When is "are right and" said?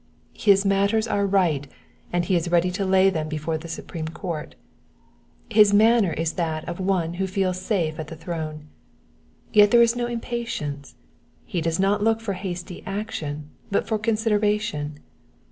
1.07-2.25